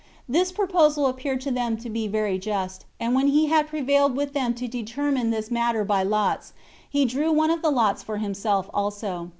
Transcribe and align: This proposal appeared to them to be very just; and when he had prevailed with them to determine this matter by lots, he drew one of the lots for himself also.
This 0.27 0.51
proposal 0.51 1.05
appeared 1.05 1.41
to 1.41 1.51
them 1.51 1.77
to 1.77 1.87
be 1.87 2.07
very 2.07 2.39
just; 2.39 2.85
and 2.99 3.13
when 3.13 3.27
he 3.27 3.49
had 3.49 3.67
prevailed 3.67 4.15
with 4.15 4.33
them 4.33 4.55
to 4.55 4.67
determine 4.67 5.29
this 5.29 5.51
matter 5.51 5.83
by 5.83 6.01
lots, 6.01 6.53
he 6.89 7.05
drew 7.05 7.31
one 7.31 7.51
of 7.51 7.61
the 7.61 7.69
lots 7.69 8.01
for 8.01 8.17
himself 8.17 8.67
also. 8.73 9.29